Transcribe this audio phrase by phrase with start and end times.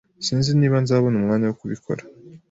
[0.25, 2.03] Sinzi niba nzabona umwanya wo kubikora.